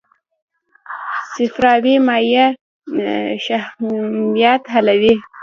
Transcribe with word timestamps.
صفراوي 1.33 1.95
مایع 2.07 2.45
شحمیات 3.45 4.63
حلوي. 4.73 5.15